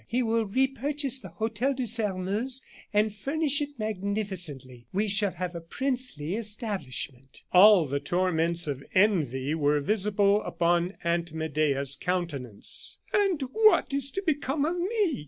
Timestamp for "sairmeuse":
1.85-2.63